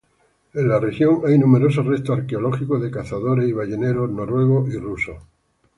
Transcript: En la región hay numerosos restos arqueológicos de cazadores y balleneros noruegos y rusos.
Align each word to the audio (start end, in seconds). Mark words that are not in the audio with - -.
En 0.55 0.67
la 0.67 0.79
región 0.79 1.21
hay 1.27 1.37
numerosos 1.37 1.85
restos 1.85 2.17
arqueológicos 2.17 2.81
de 2.81 2.89
cazadores 2.89 3.47
y 3.47 3.53
balleneros 3.53 4.09
noruegos 4.09 4.67
y 4.73 4.77
rusos. 4.79 5.17